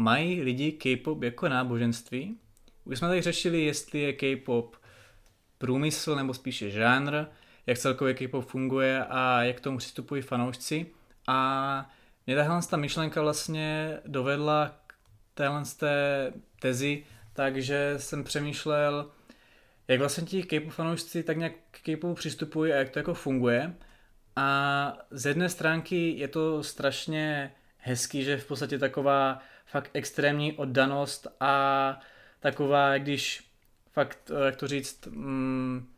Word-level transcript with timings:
mají 0.00 0.42
lidi 0.42 0.72
K-pop 0.72 1.22
jako 1.22 1.48
náboženství. 1.48 2.38
Už 2.84 2.98
jsme 2.98 3.08
tady 3.08 3.22
řešili, 3.22 3.62
jestli 3.62 3.98
je 3.98 4.12
K-pop 4.12 4.76
průmysl 5.58 6.14
nebo 6.14 6.34
spíše 6.34 6.70
žánr, 6.70 7.24
jak 7.66 7.78
celkově 7.78 8.14
K-pop 8.14 8.44
funguje 8.44 9.04
a 9.04 9.42
jak 9.42 9.56
k 9.56 9.60
tomu 9.60 9.78
přistupují 9.78 10.22
fanoušci. 10.22 10.86
A 11.26 11.90
mě 12.26 12.36
tahle 12.36 12.60
ta 12.70 12.76
myšlenka 12.76 13.22
vlastně 13.22 13.98
dovedla 14.06 14.74
k 14.86 14.94
téhle 15.34 15.62
té 15.76 16.32
tezi, 16.60 17.04
takže 17.32 17.94
jsem 17.96 18.24
přemýšlel, 18.24 19.10
jak 19.88 19.98
vlastně 19.98 20.24
ti 20.24 20.42
K-pop 20.42 20.72
fanoušci 20.72 21.22
tak 21.22 21.36
nějak 21.36 21.52
k 21.70 21.80
K-popu 21.82 22.14
přistupují 22.14 22.72
a 22.72 22.76
jak 22.76 22.90
to 22.90 22.98
jako 22.98 23.14
funguje. 23.14 23.74
A 24.36 24.98
z 25.10 25.26
jedné 25.26 25.48
stránky 25.48 26.18
je 26.18 26.28
to 26.28 26.62
strašně 26.62 27.52
hezký, 27.76 28.24
že 28.24 28.36
v 28.36 28.46
podstatě 28.46 28.78
taková 28.78 29.38
fakt 29.70 29.90
extrémní 29.94 30.52
oddanost 30.52 31.26
a 31.40 32.00
taková, 32.40 32.98
když 32.98 33.44
fakt, 33.92 34.30
jak 34.44 34.56
to 34.56 34.68
říct, 34.68 35.06
mm, 35.06 35.88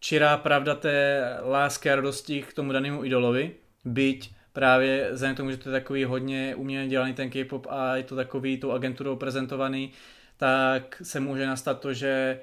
čirá 0.00 0.36
pravda 0.36 0.74
té 0.74 1.24
lásky 1.42 1.90
a 1.90 1.96
radosti 1.96 2.42
k 2.42 2.54
tomu 2.54 2.72
danému 2.72 3.04
idolovi, 3.04 3.54
byť 3.84 4.34
právě 4.52 5.08
vzhledem 5.12 5.34
k 5.34 5.36
tomu, 5.36 5.50
že 5.50 5.56
to 5.56 5.68
je 5.68 5.80
takový 5.80 6.04
hodně 6.04 6.54
uměle 6.54 6.86
dělaný 6.86 7.14
ten 7.14 7.30
K-pop 7.30 7.66
a 7.70 7.96
je 7.96 8.02
to 8.02 8.16
takový 8.16 8.58
tou 8.58 8.70
agenturou 8.70 9.16
prezentovaný, 9.16 9.92
tak 10.36 11.02
se 11.02 11.20
může 11.20 11.46
nastat 11.46 11.80
to, 11.80 11.94
že 11.94 12.40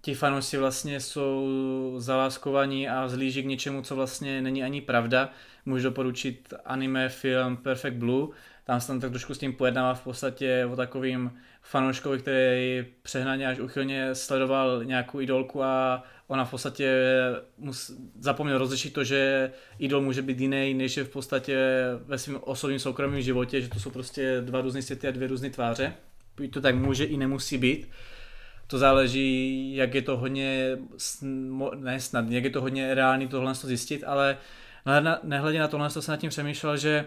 ti 0.00 0.14
fanoušci 0.14 0.56
vlastně 0.56 1.00
jsou 1.00 1.94
zaláskovaní 1.98 2.88
a 2.88 3.08
zlíží 3.08 3.42
k 3.42 3.46
něčemu, 3.46 3.82
co 3.82 3.96
vlastně 3.96 4.42
není 4.42 4.64
ani 4.64 4.80
pravda. 4.80 5.30
Můžu 5.66 5.84
doporučit 5.84 6.54
anime 6.64 7.08
film 7.08 7.56
Perfect 7.56 7.96
Blue, 7.96 8.28
tam 8.64 8.80
se 8.80 8.86
tam 8.86 9.00
tak 9.00 9.10
trošku 9.10 9.34
s 9.34 9.38
tím 9.38 9.52
pojednává 9.52 9.94
v 9.94 10.04
podstatě 10.04 10.68
o 10.72 10.76
takovým 10.76 11.32
fanouškovi, 11.62 12.18
který 12.18 12.86
přehnaně 13.02 13.48
až 13.48 13.58
uchylně 13.58 14.14
sledoval 14.14 14.84
nějakou 14.84 15.20
idolku 15.20 15.62
a 15.62 16.02
ona 16.26 16.44
v 16.44 16.50
podstatě 16.50 17.02
mus, 17.58 17.90
zapomněl 18.20 18.58
rozlišit 18.58 18.92
to, 18.92 19.04
že 19.04 19.52
idol 19.78 20.00
může 20.00 20.22
být 20.22 20.40
jiný, 20.40 20.74
než 20.74 20.96
je 20.96 21.04
v 21.04 21.08
podstatě 21.08 21.58
ve 22.06 22.18
svém 22.18 22.38
osobním 22.40 22.78
soukromém 22.78 23.22
životě, 23.22 23.60
že 23.60 23.68
to 23.68 23.80
jsou 23.80 23.90
prostě 23.90 24.40
dva 24.40 24.60
různé 24.60 24.82
světy 24.82 25.08
a 25.08 25.10
dvě 25.10 25.28
různé 25.28 25.50
tváře. 25.50 25.94
To 26.50 26.60
tak 26.60 26.74
může 26.74 27.04
i 27.04 27.16
nemusí 27.16 27.58
být. 27.58 27.88
To 28.70 28.78
záleží, 28.78 29.76
jak 29.76 29.94
je 29.94 30.02
to 30.02 30.16
hodně, 30.16 30.78
ne 31.76 32.00
snad, 32.00 32.30
jak 32.30 32.44
je 32.44 32.50
to 32.50 32.60
hodně 32.60 32.94
reálný 32.94 33.28
tohle 33.28 33.54
zjistit, 33.54 34.04
ale 34.06 34.36
nehledě 35.22 35.58
na 35.58 35.68
tohle 35.68 35.90
se 35.90 36.10
nad 36.10 36.16
tím 36.16 36.30
přemýšlel, 36.30 36.76
že 36.76 37.06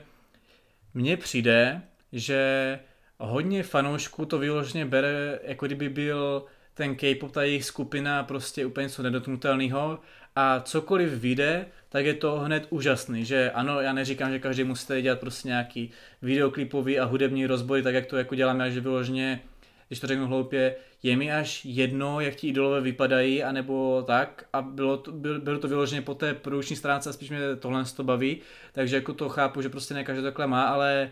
mně 0.93 1.17
přijde, 1.17 1.81
že 2.11 2.79
hodně 3.17 3.63
fanoušků 3.63 4.25
to 4.25 4.39
vyloženě 4.39 4.85
bere, 4.85 5.39
jako 5.43 5.65
kdyby 5.65 5.89
byl 5.89 6.45
ten 6.73 6.95
K-pop, 6.95 7.31
ta 7.31 7.43
jejich 7.43 7.65
skupina 7.65 8.23
prostě 8.23 8.65
úplně 8.65 8.83
něco 8.83 9.03
nedotknutelného 9.03 9.99
a 10.35 10.59
cokoliv 10.59 11.09
vyjde, 11.09 11.65
tak 11.89 12.05
je 12.05 12.13
to 12.13 12.39
hned 12.39 12.67
úžasný, 12.69 13.25
že 13.25 13.51
ano, 13.51 13.81
já 13.81 13.93
neříkám, 13.93 14.31
že 14.31 14.39
každý 14.39 14.63
musí 14.63 15.01
dělat 15.01 15.19
prostě 15.19 15.47
nějaký 15.47 15.91
videoklipový 16.21 16.99
a 16.99 17.05
hudební 17.05 17.45
rozboj, 17.45 17.81
tak 17.81 17.95
jak 17.95 18.05
to 18.05 18.17
jako 18.17 18.35
děláme, 18.35 18.71
že 18.71 18.81
vyloženě, 18.81 19.41
když 19.87 19.99
to 19.99 20.07
řeknu 20.07 20.27
hloupě, 20.27 20.75
je 21.03 21.17
mi 21.17 21.31
až 21.31 21.65
jedno, 21.65 22.19
jak 22.19 22.35
ti 22.35 22.47
idolové 22.47 22.81
vypadají, 22.81 23.43
anebo 23.43 24.03
tak 24.07 24.45
a 24.53 24.61
bylo 24.61 24.97
to, 24.97 25.11
bylo 25.11 25.59
to 25.59 25.67
vyloženě 25.67 26.01
po 26.01 26.15
té 26.15 26.33
produkční 26.33 26.75
stránce 26.75 27.09
a 27.09 27.13
spíš 27.13 27.29
mě 27.29 27.39
tohle 27.59 27.85
to 27.95 28.03
baví, 28.03 28.41
takže 28.71 28.95
jako 28.95 29.13
to 29.13 29.29
chápu, 29.29 29.61
že 29.61 29.69
prostě 29.69 29.93
ne 29.93 30.03
každý 30.03 30.23
takhle 30.23 30.47
má, 30.47 30.63
ale 30.63 31.11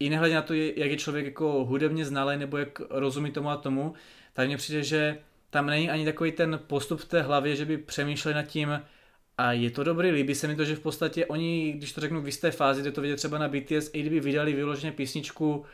i 0.00 0.10
nehledě 0.10 0.34
na 0.34 0.42
to, 0.42 0.54
jak 0.54 0.90
je 0.90 0.96
člověk 0.96 1.24
jako 1.24 1.64
hudebně 1.64 2.04
znalý 2.04 2.38
nebo 2.38 2.56
jak 2.56 2.80
rozumí 2.90 3.30
tomu 3.30 3.50
a 3.50 3.56
tomu, 3.56 3.94
tak 4.32 4.46
mně 4.46 4.56
přijde, 4.56 4.82
že 4.82 5.18
tam 5.50 5.66
není 5.66 5.90
ani 5.90 6.04
takový 6.04 6.32
ten 6.32 6.60
postup 6.66 7.00
v 7.00 7.04
té 7.04 7.22
hlavě, 7.22 7.56
že 7.56 7.64
by 7.64 7.78
přemýšleli 7.78 8.34
nad 8.34 8.42
tím, 8.42 8.80
a 9.38 9.52
je 9.52 9.70
to 9.70 9.84
dobrý, 9.84 10.10
líbí 10.10 10.34
se 10.34 10.48
mi 10.48 10.56
to, 10.56 10.64
že 10.64 10.76
v 10.76 10.80
podstatě 10.80 11.26
oni, 11.26 11.72
když 11.72 11.92
to 11.92 12.00
řeknu 12.00 12.20
v 12.20 12.26
jisté 12.26 12.50
fázi, 12.50 12.80
kde 12.80 12.92
to 12.92 13.00
vidět 13.00 13.16
třeba 13.16 13.38
na 13.38 13.48
BTS, 13.48 13.90
i 13.92 14.00
kdyby 14.00 14.20
vydali 14.20 14.52
vyloženě 14.52 14.92
písničku, 14.92 15.64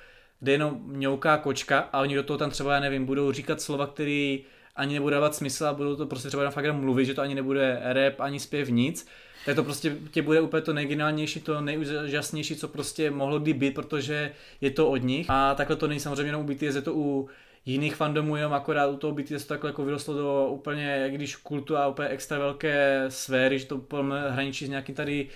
kde 0.42 0.52
jenom 0.52 0.80
mňouká 0.84 1.36
kočka 1.36 1.78
a 1.78 2.00
oni 2.00 2.14
do 2.14 2.22
toho 2.22 2.38
tam 2.38 2.50
třeba, 2.50 2.74
já 2.74 2.80
nevím, 2.80 3.06
budou 3.06 3.32
říkat 3.32 3.60
slova, 3.60 3.86
které 3.86 4.38
ani 4.76 4.94
nebudou 4.94 5.10
dávat 5.10 5.34
smysl 5.34 5.66
a 5.66 5.72
budou 5.72 5.96
to 5.96 6.06
prostě 6.06 6.28
třeba 6.28 6.50
fakt 6.50 6.64
jenom 6.64 6.80
mluvit, 6.80 7.04
že 7.04 7.14
to 7.14 7.22
ani 7.22 7.34
nebude 7.34 7.80
rap, 7.82 8.20
ani 8.20 8.40
zpěv, 8.40 8.68
nic, 8.68 9.06
tak 9.46 9.56
to 9.56 9.64
prostě 9.64 9.96
tě 10.10 10.22
bude 10.22 10.40
úplně 10.40 10.62
to 10.62 10.72
nejgeniálnější, 10.72 11.40
to 11.40 11.60
nejúžasnější, 11.60 12.56
co 12.56 12.68
prostě 12.68 13.10
mohlo 13.10 13.38
kdy 13.38 13.54
být, 13.54 13.74
protože 13.74 14.32
je 14.60 14.70
to 14.70 14.90
od 14.90 14.96
nich. 14.96 15.26
A 15.28 15.54
takhle 15.54 15.76
to 15.76 15.88
není 15.88 16.00
samozřejmě 16.00 16.28
jenom 16.28 16.42
u 16.42 16.54
BTS, 16.54 16.62
je 16.74 16.82
to 16.82 16.94
u 16.94 17.28
jiných 17.66 17.96
fandomů, 17.96 18.36
jenom 18.36 18.52
akorát 18.52 18.86
u 18.86 18.96
toho 18.96 19.14
BTS 19.14 19.44
to 19.44 19.48
takhle 19.48 19.70
jako 19.70 19.84
vyrostlo 19.84 20.14
do 20.14 20.46
úplně, 20.46 20.84
jak 20.84 21.12
když 21.12 21.36
kultu 21.36 21.76
a 21.76 21.88
úplně 21.88 22.08
extra 22.08 22.38
velké 22.38 23.04
sféry, 23.08 23.58
že 23.58 23.66
to 23.66 23.80
hraničí 24.28 24.66
s 24.66 24.68
nějakým 24.68 24.94
tady 24.94 25.28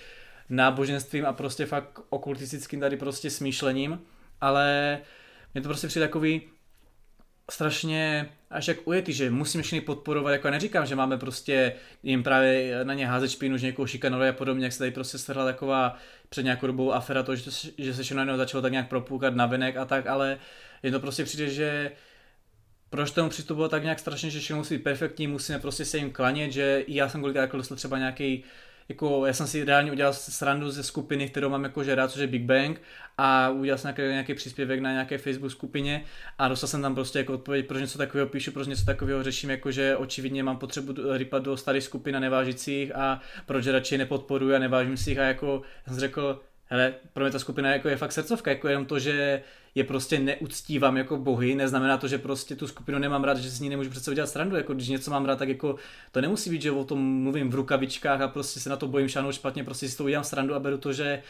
náboženstvím 0.49 1.25
a 1.25 1.33
prostě 1.33 1.65
fakt 1.65 1.99
okultistickým 2.09 2.79
tady 2.79 2.97
prostě 2.97 3.29
smýšlením, 3.29 3.99
ale 4.41 4.99
mě 5.53 5.61
to 5.61 5.69
prostě 5.69 5.87
přijde 5.87 6.05
takový 6.07 6.41
strašně 7.51 8.29
až 8.49 8.67
jak 8.67 8.87
ujetý, 8.87 9.13
že 9.13 9.31
musíme 9.31 9.63
všechny 9.63 9.81
podporovat, 9.81 10.31
jako 10.31 10.47
já 10.47 10.51
neříkám, 10.51 10.85
že 10.85 10.95
máme 10.95 11.17
prostě 11.17 11.73
jim 12.03 12.23
právě 12.23 12.85
na 12.85 12.93
ně 12.93 13.07
házet 13.07 13.31
špínu, 13.31 13.57
že 13.57 13.65
někoho 13.65 13.87
šikanovat 13.87 14.29
a 14.29 14.33
podobně, 14.33 14.65
jak 14.65 14.73
se 14.73 14.79
tady 14.79 14.91
prostě 14.91 15.17
strhla 15.17 15.45
taková 15.45 15.97
před 16.29 16.43
nějakou 16.43 16.67
dobou 16.67 16.93
afera 16.93 17.23
to, 17.23 17.35
že, 17.35 17.43
to, 17.43 17.51
že 17.77 17.93
se 17.93 18.03
všechno 18.03 18.37
začalo 18.37 18.61
tak 18.61 18.71
nějak 18.71 18.89
propůkat 18.89 19.35
na 19.35 19.45
venek 19.45 19.77
a 19.77 19.85
tak, 19.85 20.07
ale 20.07 20.37
je 20.83 20.91
to 20.91 20.99
prostě 20.99 21.23
přijde, 21.23 21.49
že 21.49 21.91
proč 22.89 23.11
tomu 23.11 23.29
přistupovat 23.29 23.71
tak 23.71 23.83
nějak 23.83 23.99
strašně, 23.99 24.29
že 24.29 24.39
všechno 24.39 24.57
musí 24.57 24.77
být 24.77 24.83
perfektní, 24.83 25.27
musíme 25.27 25.59
prostě 25.59 25.85
se 25.85 25.97
jim 25.97 26.11
klanět, 26.11 26.51
že 26.51 26.83
i 26.87 26.95
já 26.95 27.09
jsem 27.09 27.21
kolikrát 27.21 27.41
jako 27.41 27.57
dostal 27.57 27.77
třeba 27.77 27.97
nějaký 27.97 28.43
jako 28.89 29.25
já 29.25 29.33
jsem 29.33 29.47
si 29.47 29.63
reálně 29.63 29.91
udělal 29.91 30.13
srandu 30.13 30.71
ze 30.71 30.83
skupiny, 30.83 31.29
kterou 31.29 31.49
mám 31.49 31.63
jakože 31.63 31.95
rád, 31.95 32.11
což 32.11 32.21
je 32.21 32.27
Big 32.27 32.43
Bang 32.43 32.81
a 33.17 33.49
udělal 33.49 33.77
jsem 33.77 33.87
nějaký, 33.87 34.11
nějaký 34.11 34.33
příspěvek 34.33 34.79
na 34.79 34.91
nějaké 34.91 35.17
Facebook 35.17 35.51
skupině 35.51 36.03
a 36.37 36.47
dostal 36.47 36.67
jsem 36.67 36.81
tam 36.81 36.95
prostě 36.95 37.19
jako 37.19 37.33
odpověď, 37.33 37.67
proč 37.67 37.81
něco 37.81 37.97
takového 37.97 38.29
píšu, 38.29 38.51
proč 38.51 38.67
něco 38.67 38.85
takového 38.85 39.23
řeším, 39.23 39.49
jakože 39.49 39.97
očividně 39.97 40.43
mám 40.43 40.57
potřebu 40.57 40.93
rypat 41.17 41.43
do 41.43 41.57
starých 41.57 41.83
skupin 41.83 42.15
a 42.15 42.19
nevážících 42.19 42.95
a 42.95 43.21
proč 43.45 43.67
radši 43.67 43.97
nepodporuji 43.97 44.55
a 44.55 44.59
nevážím 44.59 44.97
si 44.97 45.09
jich 45.09 45.19
a 45.19 45.23
jako 45.23 45.61
jsem 45.87 45.99
řekl, 45.99 46.41
hele, 46.69 46.93
pro 47.13 47.23
mě 47.23 47.31
ta 47.31 47.39
skupina 47.39 47.73
jako 47.73 47.89
je 47.89 47.97
fakt 47.97 48.11
srdcovka, 48.11 48.51
jako 48.51 48.67
jenom 48.67 48.85
to, 48.85 48.99
že 48.99 49.43
je 49.75 49.83
prostě 49.83 50.19
neuctívám 50.19 50.97
jako 50.97 51.17
bohy, 51.17 51.55
neznamená 51.55 51.97
to, 51.97 52.07
že 52.07 52.17
prostě 52.17 52.55
tu 52.55 52.67
skupinu 52.67 52.99
nemám 52.99 53.23
rád, 53.23 53.37
že 53.37 53.49
s 53.49 53.59
ní 53.59 53.69
nemůžu 53.69 53.89
přece 53.89 54.11
udělat 54.11 54.29
srandu, 54.29 54.55
jako 54.55 54.73
když 54.73 54.87
něco 54.87 55.11
mám 55.11 55.25
rád, 55.25 55.39
tak 55.39 55.49
jako 55.49 55.75
to 56.11 56.21
nemusí 56.21 56.49
být, 56.49 56.61
že 56.61 56.71
o 56.71 56.83
tom 56.83 57.21
mluvím 57.21 57.49
v 57.49 57.55
rukavičkách 57.55 58.21
a 58.21 58.27
prostě 58.27 58.59
se 58.59 58.69
na 58.69 58.75
to 58.75 58.87
bojím 58.87 59.07
šánout 59.07 59.33
špatně, 59.33 59.63
prostě 59.63 59.89
si 59.89 59.97
to 59.97 60.03
udělám 60.03 60.23
srandu 60.23 60.55
a 60.55 60.59
beru 60.59 60.77
to, 60.77 60.93
že 60.93 61.23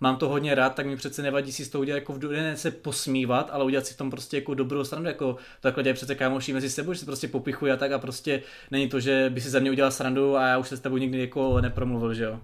mám 0.00 0.16
to 0.16 0.28
hodně 0.28 0.54
rád, 0.54 0.74
tak 0.74 0.86
mi 0.86 0.96
přece 0.96 1.22
nevadí 1.22 1.52
si 1.52 1.64
z 1.64 1.68
toho 1.68 1.82
udělat 1.82 1.96
jako 1.96 2.12
v 2.12 2.32
ne 2.32 2.56
se 2.56 2.70
posmívat, 2.70 3.50
ale 3.52 3.64
udělat 3.64 3.86
si 3.86 3.94
v 3.94 3.96
tom 3.96 4.10
prostě 4.10 4.36
jako 4.36 4.54
dobrou 4.54 4.84
srandu, 4.84 5.08
jako 5.08 5.36
takhle 5.60 5.82
dělají 5.82 5.94
přece 5.94 6.14
kámoši 6.14 6.52
mezi 6.52 6.70
sebou, 6.70 6.92
že 6.92 6.98
se 6.98 7.06
prostě 7.06 7.28
popichují 7.28 7.72
a 7.72 7.76
tak 7.76 7.92
a 7.92 7.98
prostě 7.98 8.42
není 8.70 8.88
to, 8.88 9.00
že 9.00 9.30
by 9.34 9.40
si 9.40 9.50
za 9.50 9.58
mě 9.58 9.70
udělal 9.70 9.90
srandu 9.90 10.36
a 10.36 10.46
já 10.46 10.58
už 10.58 10.68
se 10.68 10.76
s 10.76 10.80
tebou 10.80 10.96
nikdy 10.96 11.20
jako 11.20 11.60
nepromluvil, 11.60 12.14
že 12.14 12.24
jo. 12.24 12.40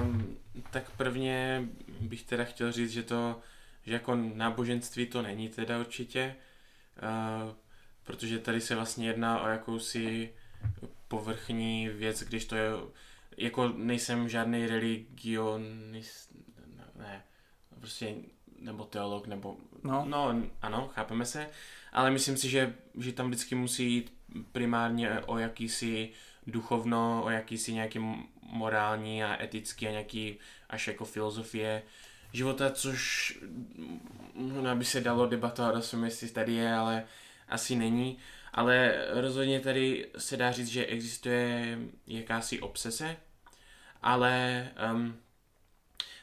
Um, 0.00 0.36
tak 0.70 0.90
prvně 0.96 1.68
bych 2.08 2.22
teda 2.22 2.44
chtěl 2.44 2.72
říct, 2.72 2.90
že 2.90 3.02
to, 3.02 3.40
že 3.86 3.92
jako 3.92 4.14
náboženství 4.14 5.06
to 5.06 5.22
není 5.22 5.48
teda 5.48 5.78
určitě, 5.78 6.36
uh, 7.02 7.52
protože 8.02 8.38
tady 8.38 8.60
se 8.60 8.74
vlastně 8.74 9.06
jedná 9.06 9.42
o 9.42 9.48
jakousi 9.48 10.32
povrchní 11.08 11.88
věc, 11.88 12.22
když 12.22 12.44
to 12.44 12.56
je, 12.56 12.70
jako 13.36 13.68
nejsem 13.68 14.28
žádný 14.28 14.66
religionist, 14.66 16.30
ne, 16.98 17.24
prostě, 17.80 18.14
nebo 18.60 18.84
teolog, 18.84 19.26
nebo, 19.26 19.56
no. 19.84 20.04
no, 20.08 20.42
ano, 20.62 20.90
chápeme 20.94 21.26
se, 21.26 21.48
ale 21.92 22.10
myslím 22.10 22.36
si, 22.36 22.48
že, 22.48 22.74
že 22.98 23.12
tam 23.12 23.26
vždycky 23.26 23.54
musí 23.54 23.92
jít 23.92 24.14
primárně 24.52 25.20
o 25.20 25.38
jakýsi 25.38 26.10
duchovno, 26.46 27.22
o 27.24 27.30
jakýsi 27.30 27.72
nějaký 27.72 27.98
morální 28.42 29.24
a 29.24 29.42
etický 29.42 29.88
a 29.88 29.90
nějaký 29.90 30.38
až 30.70 30.86
jako 30.86 31.04
filozofie 31.04 31.82
života, 32.32 32.70
což 32.70 33.38
možná 34.34 34.74
by 34.74 34.84
se 34.84 35.00
dalo 35.00 35.26
debatovat 35.26 35.94
o 35.94 36.04
jestli 36.04 36.28
tady 36.28 36.52
je, 36.52 36.74
ale 36.74 37.04
asi 37.48 37.76
není. 37.76 38.18
Ale 38.52 39.04
rozhodně 39.10 39.60
tady 39.60 40.08
se 40.18 40.36
dá 40.36 40.52
říct, 40.52 40.68
že 40.68 40.86
existuje 40.86 41.78
jakási 42.06 42.60
obsese, 42.60 43.16
ale 44.02 44.68
um, 44.92 45.16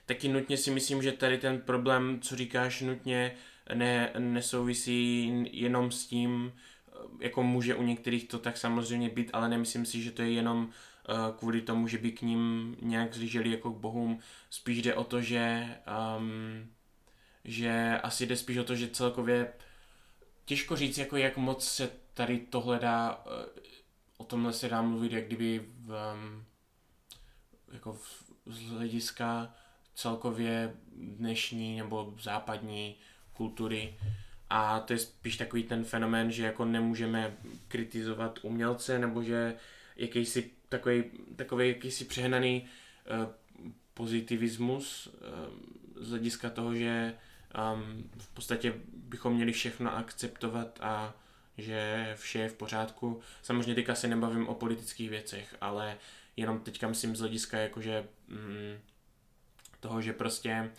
taky 0.06 0.28
nutně 0.28 0.58
si 0.58 0.72
myslím, 0.72 1.04
že 1.04 1.12
tady 1.12 1.38
ten 1.38 1.62
problém, 1.62 2.20
co 2.22 2.36
říkáš, 2.36 2.82
nutně 2.82 3.36
ne, 3.74 4.12
nesouvisí 4.20 5.32
jenom 5.52 5.92
s 5.92 6.06
tím, 6.06 6.54
jako 7.20 7.44
může 7.44 7.76
u 7.76 7.84
některých 7.84 8.28
to 8.28 8.40
tak 8.40 8.58
samozřejmě 8.58 9.10
být, 9.10 9.30
ale 9.34 9.50
nemyslím 9.50 9.86
si, 9.86 10.02
že 10.02 10.12
to 10.12 10.22
je 10.22 10.32
jenom 10.32 10.70
Eh, 11.10 11.34
kvůli 11.38 11.62
tomu, 11.62 11.88
že 11.88 11.98
by 11.98 12.12
k 12.12 12.22
ním 12.22 12.76
nějak 12.82 13.14
zlíželi 13.14 13.52
jako 13.52 13.72
k 13.72 13.78
bohům. 13.78 14.20
Spíš 14.50 14.82
jde 14.82 14.96
o 14.96 15.04
to, 15.04 15.22
že, 15.22 15.76
um, 16.18 16.70
že 17.44 18.00
asi 18.04 18.26
jde 18.26 18.38
spíš 18.38 18.58
o 18.58 18.64
to, 18.64 18.76
že 18.76 18.88
celkově 18.88 19.54
těžko 20.46 20.76
říct, 20.76 20.98
jako 20.98 21.18
jak 21.18 21.38
moc 21.38 21.68
se 21.68 21.92
tady 22.14 22.40
tohle 22.40 22.80
dá, 22.80 23.24
eh, 23.26 23.62
o 24.18 24.24
tomhle 24.24 24.54
se 24.54 24.70
dá 24.70 24.82
mluvit, 24.82 25.12
jak 25.12 25.26
kdyby 25.26 25.60
v, 25.60 26.14
um, 26.14 26.46
jako 27.72 27.94
v, 27.94 28.24
z 28.46 28.70
hlediska 28.70 29.54
celkově 29.96 30.76
dnešní 30.96 31.78
nebo 31.78 32.14
západní 32.22 32.96
kultury. 33.34 33.98
A 34.50 34.80
to 34.80 34.94
je 34.94 35.00
spíš 35.00 35.38
takový 35.38 35.64
ten 35.64 35.84
fenomén, 35.84 36.32
že 36.32 36.46
jako 36.46 36.66
nemůžeme 36.66 37.38
kritizovat 37.68 38.40
umělce, 38.42 39.00
nebo 39.00 39.24
že 39.24 39.56
jakýsi 39.96 40.52
takový, 40.70 41.04
takový 41.36 41.68
jakýsi 41.68 42.06
přehnaný 42.06 42.68
uh, 43.24 43.32
pozitivismus 43.94 45.08
uh, 45.08 46.04
z 46.04 46.10
hlediska 46.10 46.50
toho, 46.50 46.76
že 46.76 47.14
um, 47.74 48.10
v 48.18 48.28
podstatě 48.28 48.74
bychom 48.94 49.34
měli 49.34 49.52
všechno 49.52 49.98
akceptovat 49.98 50.80
a 50.82 51.14
že 51.58 52.14
vše 52.20 52.40
je 52.40 52.50
v 52.50 52.54
pořádku. 52.54 53.22
Samozřejmě 53.42 53.76
teďka 53.76 53.96
se 53.96 54.08
nebavím 54.08 54.48
o 54.48 54.56
politických 54.56 55.10
věcech, 55.10 55.56
ale 55.62 55.98
jenom 56.38 56.60
teďka 56.60 56.88
myslím 56.88 57.16
z 57.16 57.20
hlediska 57.20 57.58
jakože 57.58 58.08
mm, 58.28 58.80
toho, 59.80 60.02
že 60.02 60.14
prostě 60.14 60.72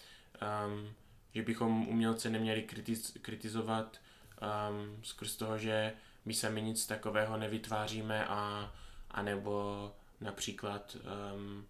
um, 0.66 0.94
že 1.35 1.43
bychom 1.43 1.88
umělce 1.88 2.31
neměli 2.31 2.62
kritiz, 2.62 3.17
kritizovat 3.23 4.00
um, 4.41 4.97
skrz 5.03 5.37
toho, 5.37 5.59
že 5.59 5.93
my 6.25 6.35
sami 6.35 6.62
nic 6.62 6.87
takového 6.87 7.37
nevytváříme 7.37 8.27
a, 8.27 8.73
a 9.11 9.23
nebo 9.23 9.93
například 10.21 10.97
um, 11.35 11.67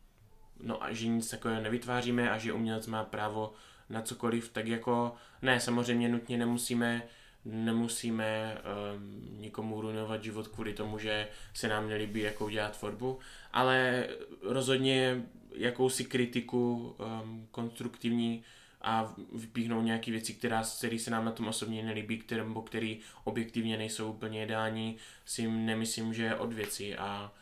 no 0.63 0.85
a 0.85 0.93
že 0.93 1.07
nic 1.07 1.31
takového 1.31 1.63
nevytváříme 1.63 2.31
a 2.31 2.39
že 2.39 2.53
umělec 2.53 2.87
má 2.87 3.05
právo 3.05 3.53
na 3.89 4.03
cokoliv, 4.03 4.49
tak 4.49 4.67
jako 4.67 5.15
ne, 5.43 5.61
samozřejmě 5.61 6.09
nutně 6.09 6.39
nemusíme 6.39 7.03
nemusíme 7.45 8.59
um, 8.59 9.41
nikomu 9.41 9.81
ruinovat 9.81 10.25
život 10.25 10.49
kvůli 10.49 10.75
tomu, 10.75 10.99
že 10.99 11.29
se 11.55 11.69
nám 11.69 11.89
nelíbí, 11.89 12.21
jakou 12.21 12.49
dělat 12.49 12.79
tvorbu, 12.79 13.19
ale 13.53 14.07
rozhodně 14.43 15.23
jakousi 15.55 16.05
kritiku 16.05 16.95
um, 16.99 17.49
konstruktivní 17.51 18.45
a 18.83 19.15
vypíchnout 19.33 19.85
nějaké 19.85 20.11
věci, 20.11 20.35
která, 20.35 20.63
které 20.79 20.99
se 20.99 21.11
nám 21.11 21.25
na 21.25 21.33
tom 21.33 21.49
osobně 21.49 21.83
nelíbí, 21.83 22.19
které, 22.19 22.45
nebo 22.45 22.63
které 22.63 22.95
objektivně 23.25 23.77
nejsou 23.77 24.11
úplně 24.11 24.45
ideální, 24.45 24.97
si 25.25 25.49
nemyslím, 25.49 26.15
že 26.15 26.23
je 26.23 26.35
od 26.35 26.53
věci 26.53 26.97
a 26.97 27.33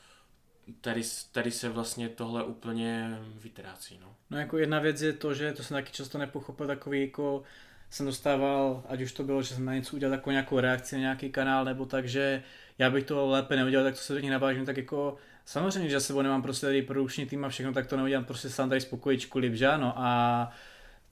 tady, 0.81 1.02
tady 1.32 1.50
se 1.50 1.69
vlastně 1.69 2.08
tohle 2.08 2.44
úplně 2.44 3.19
vytrácí. 3.35 3.99
No. 4.02 4.14
no 4.31 4.38
jako 4.38 4.58
jedna 4.58 4.79
věc 4.79 5.02
je 5.02 5.12
to, 5.12 5.35
že 5.35 5.52
to 5.52 5.62
jsem 5.62 5.75
taky 5.75 5.93
často 5.93 6.19
nepochopil, 6.19 6.67
takový 6.67 7.00
jako 7.00 7.43
jsem 7.90 8.06
dostával, 8.06 8.82
ať 8.88 9.02
už 9.02 9.12
to 9.12 9.25
bylo, 9.25 9.43
že 9.43 9.55
jsem 9.55 9.64
na 9.64 9.75
něco 9.75 9.96
udělal 9.96 10.17
takovou 10.17 10.32
nějakou 10.32 10.61
reakci 10.61 10.96
na 10.96 11.00
nějaký 11.00 11.31
kanál, 11.31 11.64
nebo 11.64 11.87
tak, 11.87 12.08
že 12.08 12.43
já 12.79 12.90
bych 12.90 13.05
to 13.05 13.26
lépe 13.26 13.56
neudělal, 13.56 13.87
tak 13.87 13.94
to 13.94 14.00
se 14.00 14.12
do 14.12 14.19
nich 14.19 14.31
navážím, 14.31 14.67
tak 14.67 14.76
jako 14.76 15.17
samozřejmě, 15.44 15.88
že 15.88 15.94
já 15.96 16.00
sebou 16.00 16.23
nemám 16.23 16.43
prostě 16.43 16.67
tady 16.67 16.82
produkční 16.82 17.26
tým 17.26 17.44
a 17.44 17.49
všechno, 17.49 17.73
tak 17.73 17.87
to 17.87 17.96
neudělám 17.96 18.25
prostě 18.25 18.50
sám 18.50 18.69
tady 18.69 18.81
spokojičku 18.81 19.38
líp, 19.38 19.55
že 19.55 19.69
ano, 19.69 19.93
a 19.96 20.50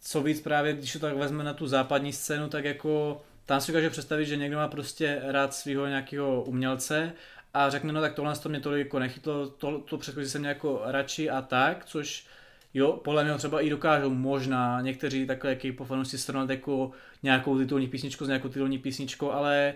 co 0.00 0.22
víc 0.22 0.40
právě, 0.40 0.72
když 0.72 0.92
to 0.92 0.98
tak 0.98 1.16
vezme 1.16 1.44
na 1.44 1.54
tu 1.54 1.66
západní 1.66 2.12
scénu, 2.12 2.48
tak 2.48 2.64
jako 2.64 3.22
tam 3.46 3.60
si 3.60 3.72
dokáže 3.72 3.90
představit, 3.90 4.26
že 4.26 4.36
někdo 4.36 4.56
má 4.56 4.68
prostě 4.68 5.22
rád 5.22 5.54
svého 5.54 5.86
nějakého 5.86 6.42
umělce 6.42 7.12
a 7.54 7.70
řekne, 7.70 7.92
no 7.92 8.00
tak 8.00 8.14
tohle 8.14 8.36
to 8.36 8.48
mě 8.48 8.60
tolik 8.60 8.86
jako 8.86 8.98
nechytlo, 8.98 9.48
to, 9.48 9.78
to 9.78 9.98
předchozí 9.98 10.30
jsem 10.30 10.44
jako 10.44 10.82
radši 10.84 11.30
a 11.30 11.42
tak, 11.42 11.84
což 11.84 12.26
jo, 12.74 12.92
podle 12.92 13.24
mě 13.24 13.34
třeba 13.34 13.60
i 13.60 13.70
dokážou 13.70 14.10
možná 14.10 14.80
někteří 14.80 15.26
takhle 15.26 15.50
jaký 15.50 15.72
po 15.72 15.84
fanoušci 15.84 16.18
srovnat 16.18 16.50
jako 16.50 16.90
nějakou 17.22 17.58
titulní 17.58 17.88
písničku 17.88 18.24
s 18.24 18.28
nějakou 18.28 18.48
titulní 18.48 18.78
písničkou, 18.78 19.30
ale 19.30 19.74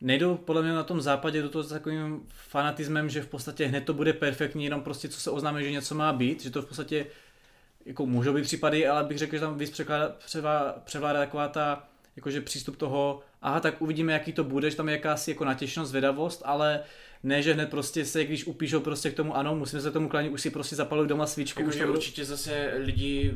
nejdou 0.00 0.36
podle 0.36 0.62
mě 0.62 0.72
na 0.72 0.82
tom 0.82 1.00
západě 1.00 1.42
do 1.42 1.48
toho 1.48 1.62
s 1.62 1.68
takovým 1.68 2.20
fanatismem, 2.28 3.10
že 3.10 3.22
v 3.22 3.28
podstatě 3.28 3.66
hned 3.66 3.84
to 3.84 3.94
bude 3.94 4.12
perfektní, 4.12 4.64
jenom 4.64 4.82
prostě 4.82 5.08
co 5.08 5.20
se 5.20 5.30
oznámí, 5.30 5.64
že 5.64 5.70
něco 5.70 5.94
má 5.94 6.12
být, 6.12 6.42
že 6.42 6.50
to 6.50 6.62
v 6.62 6.66
podstatě 6.66 7.06
jako 7.84 8.06
můžou 8.06 8.32
být 8.34 8.42
případy, 8.42 8.86
ale 8.86 9.04
bych 9.04 9.18
řekl, 9.18 9.36
že 9.36 9.40
tam 9.40 9.58
víc 9.58 9.70
převládá, 10.18 10.76
převládá 10.84 11.18
taková 11.18 11.48
ta 11.48 11.88
jakože 12.16 12.40
přístup 12.40 12.76
toho, 12.76 13.20
aha, 13.42 13.60
tak 13.60 13.82
uvidíme, 13.82 14.12
jaký 14.12 14.32
to 14.32 14.44
bude, 14.44 14.70
že 14.70 14.76
tam 14.76 14.88
je 14.88 14.94
jakási 14.94 15.30
jako 15.30 15.44
natěšnost, 15.44 15.90
zvědavost, 15.90 16.42
ale 16.44 16.82
ne, 17.22 17.42
že 17.42 17.54
hned 17.54 17.70
prostě 17.70 18.04
se, 18.04 18.24
když 18.24 18.46
upíšou 18.46 18.80
prostě 18.80 19.10
k 19.10 19.16
tomu, 19.16 19.36
ano, 19.36 19.56
musíme 19.56 19.82
se 19.82 19.90
tomu 19.90 20.08
klánit, 20.08 20.32
už 20.32 20.40
si 20.40 20.50
prostě 20.50 20.76
zapalují 20.76 21.08
doma 21.08 21.26
svíčku. 21.26 21.60
Jako, 21.60 21.72
že 21.72 21.86
určitě 21.86 22.24
zase 22.24 22.72
lidi, 22.76 23.34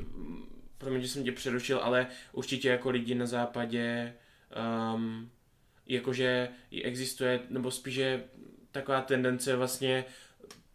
promiň, 0.78 1.02
že 1.02 1.08
jsem 1.08 1.24
tě 1.24 1.32
přerušil, 1.32 1.78
ale 1.82 2.06
určitě 2.32 2.68
jako 2.68 2.90
lidi 2.90 3.14
na 3.14 3.26
západě, 3.26 4.14
um, 4.94 5.30
jakože 5.86 6.48
existuje, 6.82 7.40
nebo 7.50 7.70
spíše 7.70 8.24
taková 8.72 9.00
tendence 9.00 9.56
vlastně 9.56 10.04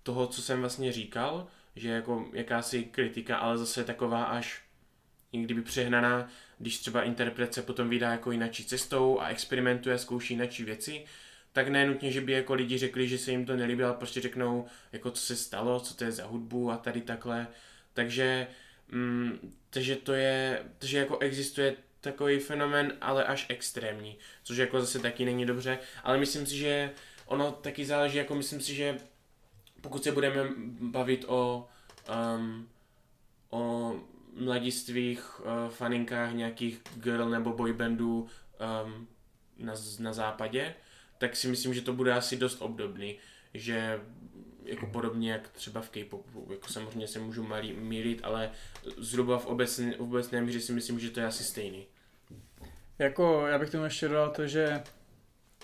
toho, 0.04 0.28
co 0.28 0.42
jsem 0.42 0.60
vlastně 0.60 0.92
říkal, 0.92 1.48
že 1.76 1.90
jako 1.90 2.26
jakási 2.34 2.84
kritika, 2.84 3.38
ale 3.38 3.58
zase 3.58 3.84
taková 3.84 4.24
až 4.24 4.62
i 5.32 5.42
kdyby 5.42 5.62
přehnaná, 5.62 6.30
když 6.58 6.80
třeba 6.80 7.04
interpret 7.04 7.54
se 7.54 7.62
potom 7.62 7.90
vydá 7.90 8.12
jako 8.12 8.32
jinačí 8.32 8.66
cestou 8.66 9.20
a 9.20 9.28
experimentuje, 9.28 9.98
zkouší 9.98 10.34
jinačí 10.34 10.64
věci, 10.64 11.06
tak 11.54 11.68
ne 11.68 11.86
nutně, 11.86 12.12
že 12.12 12.22
by 12.22 12.32
jako 12.32 12.54
lidi 12.54 12.78
řekli, 12.78 13.08
že 13.08 13.18
se 13.18 13.32
jim 13.32 13.46
to 13.46 13.56
nelíbí, 13.56 13.84
ale 13.84 13.94
prostě 13.94 14.22
řeknou, 14.22 14.66
jako 14.92 15.12
co 15.12 15.22
se 15.22 15.36
stalo, 15.36 15.80
co 15.80 15.94
to 15.94 16.04
je 16.04 16.12
za 16.12 16.26
hudbu 16.26 16.72
a 16.72 16.78
tady 16.78 17.02
takhle. 17.02 17.48
Takže, 17.94 18.48
mm, 18.88 19.54
takže 19.70 19.96
to 19.96 20.14
je, 20.14 20.66
takže 20.78 20.98
jako 20.98 21.18
existuje 21.20 21.76
takový 22.02 22.40
fenomen, 22.40 22.94
ale 23.02 23.24
až 23.24 23.46
extrémní, 23.50 24.18
což 24.44 24.58
jako 24.58 24.82
zase 24.82 25.00
taky 25.00 25.26
není 25.26 25.46
dobře, 25.46 25.80
ale 26.04 26.18
myslím 26.18 26.46
si, 26.46 26.58
že 26.58 26.92
ono 27.26 27.52
taky 27.52 27.86
záleží, 27.86 28.18
jako 28.18 28.36
myslím 28.36 28.62
si, 28.62 28.76
že 28.76 28.98
pokud 29.82 30.04
se 30.04 30.12
budeme 30.12 30.50
bavit 30.80 31.26
o, 31.28 31.68
um, 32.36 32.68
o 33.50 33.94
mladistvých 34.40 35.40
uh, 35.40 35.70
faninkách 35.70 36.34
nějakých 36.34 36.82
girl 36.96 37.30
nebo 37.30 37.54
boybandů 37.54 38.28
um, 38.86 39.08
na, 39.58 39.74
na 40.00 40.14
západě, 40.14 40.74
tak 41.18 41.36
si 41.36 41.48
myslím, 41.48 41.74
že 41.74 41.82
to 41.82 41.94
bude 41.94 42.14
asi 42.14 42.38
dost 42.38 42.62
obdobný, 42.62 43.18
že 43.54 44.02
jako 44.64 44.88
podobně 44.88 45.32
jak 45.32 45.50
třeba 45.50 45.82
v 45.82 45.90
K-popu, 45.90 46.48
jako 46.52 46.68
samozřejmě 46.68 47.08
se 47.08 47.20
můžu 47.20 47.44
malý, 47.44 47.74
mílit, 47.74 48.20
ale 48.24 48.52
zhruba 48.98 49.38
v, 49.38 49.46
obecně, 49.46 49.96
v 49.98 50.02
obecném 50.02 50.46
míře 50.46 50.60
si 50.60 50.74
myslím, 50.74 51.00
že 51.00 51.10
to 51.10 51.20
je 51.20 51.26
asi 51.26 51.44
stejný. 51.44 51.88
Jako, 53.00 53.48
já 53.48 53.60
bych 53.60 53.70
tomu 53.70 53.84
ještě 53.84 54.08
dodal 54.08 54.30
to, 54.30 54.48
že 54.48 54.84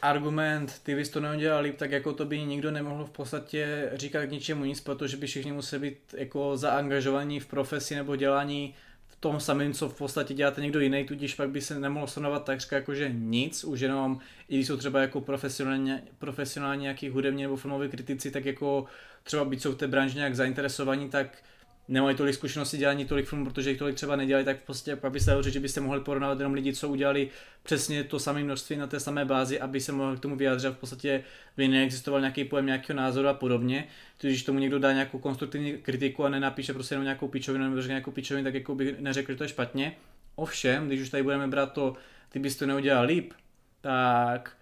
argument, 0.01 0.79
ty 0.83 0.95
bys 0.95 1.09
to 1.09 1.19
neudělal 1.19 1.63
líp, 1.63 1.77
tak 1.77 1.91
jako 1.91 2.13
to 2.13 2.25
by 2.25 2.41
nikdo 2.41 2.71
nemohl 2.71 3.05
v 3.05 3.09
podstatě 3.09 3.91
říkat 3.93 4.25
k 4.25 4.31
ničemu 4.31 4.65
nic, 4.65 4.79
protože 4.79 5.17
by 5.17 5.27
všichni 5.27 5.51
museli 5.51 5.79
být 5.81 6.15
jako 6.17 6.57
zaangažovaní 6.57 7.39
v 7.39 7.45
profesi 7.45 7.95
nebo 7.95 8.15
dělání 8.15 8.75
v 9.07 9.15
tom 9.15 9.39
samém, 9.39 9.73
co 9.73 9.89
v 9.89 9.97
podstatě 9.97 10.33
děláte 10.33 10.61
někdo 10.61 10.79
jiný, 10.79 11.05
tudíž 11.05 11.35
pak 11.35 11.49
by 11.49 11.61
se 11.61 11.79
nemohlo 11.79 12.07
stanovat 12.07 12.43
takřka 12.43 12.75
jakože 12.75 13.09
nic, 13.13 13.63
už 13.63 13.79
jenom, 13.79 14.19
i 14.49 14.55
když 14.55 14.67
jsou 14.67 14.77
třeba 14.77 15.01
jako 15.01 15.21
profesionálně, 15.21 16.03
profesionálně 16.19 16.81
nějaký 16.81 17.09
hudební 17.09 17.43
nebo 17.43 17.55
filmoví 17.55 17.89
kritici, 17.89 18.31
tak 18.31 18.45
jako 18.45 18.85
třeba 19.23 19.45
být 19.45 19.61
jsou 19.61 19.71
v 19.71 19.77
té 19.77 19.87
branži 19.87 20.15
nějak 20.15 20.35
zainteresovaní, 20.35 21.09
tak 21.09 21.37
nemají 21.88 22.15
tolik 22.15 22.36
zkušeností 22.36 22.77
dělání 22.77 23.06
tolik 23.06 23.25
filmů, 23.25 23.46
protože 23.46 23.70
jich 23.70 23.79
tolik 23.79 23.96
třeba 23.96 24.15
nedělali, 24.15 24.46
tak 24.46 24.62
podstatě 24.62 24.96
pak 24.96 25.12
by 25.12 25.20
se 25.20 25.29
dalo 25.29 25.44
říct, 25.44 25.53
že 25.53 25.60
byste 25.60 25.82
mohli 25.82 26.01
porovnávat 26.01 26.39
jenom 26.39 26.53
lidi, 26.53 26.74
co 26.74 26.89
udělali 26.89 27.29
přesně 27.63 28.03
to 28.03 28.20
samé 28.20 28.44
množství 28.44 28.75
na 28.75 28.88
té 28.88 29.00
samé 29.00 29.25
bázi, 29.25 29.60
aby 29.60 29.82
se 29.82 29.91
mohli 29.91 30.17
k 30.17 30.20
tomu 30.20 30.36
vyjádřit. 30.36 30.70
V 30.70 30.77
podstatě 30.77 31.24
by 31.58 31.67
neexistoval 31.67 32.22
nějaký 32.22 32.44
pojem 32.44 32.65
nějakého 32.65 32.98
názoru 32.98 33.27
a 33.27 33.34
podobně. 33.34 33.88
Když 34.22 34.44
tomu 34.44 34.60
někdo 34.60 34.79
dá 34.79 34.94
nějakou 34.94 35.20
konstruktivní 35.20 35.74
kritiku 35.74 36.24
a 36.24 36.29
nenapíše 36.29 36.74
prostě 36.74 36.96
jenom 36.96 37.03
nějakou 37.03 37.27
pičovinu 37.27 37.70
nebo 37.70 37.88
nějakou 37.88 38.12
pičovinu, 38.12 38.44
tak 38.44 38.53
jako 38.53 38.75
by 38.75 38.96
neřekl, 39.00 39.32
že 39.32 39.38
to 39.38 39.44
je 39.44 39.50
špatně. 39.50 39.96
Ovšem, 40.36 40.88
když 40.88 41.01
už 41.01 41.10
tady 41.10 41.24
budeme 41.24 41.48
brát 41.48 41.74
to, 41.74 41.94
ty 42.29 42.39
bys 42.39 42.56
to 42.56 42.65
neudělal 42.65 43.06
líp, 43.06 43.34
tak 43.82 44.58